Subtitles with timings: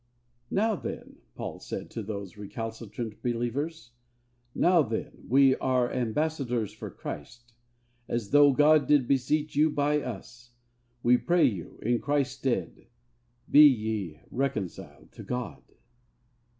[0.49, 3.91] 'Now then,' Paul said to those recalcitrant believers,
[4.55, 7.53] 'now then, we are ambassadors for Christ,
[8.07, 10.53] as though God did beseech you by us,
[11.03, 12.87] we pray you, in Christ's stead,
[13.47, 15.61] be ye reconciled to God.'